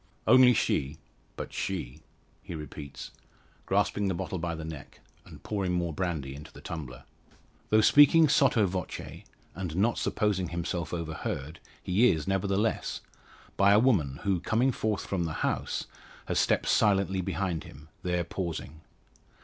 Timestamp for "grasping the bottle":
3.67-4.39